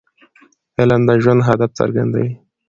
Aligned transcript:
علم 0.79 1.01
د 1.07 1.09
ژوند 1.23 1.41
هدف 1.49 1.71
څرګندوي. 1.79 2.31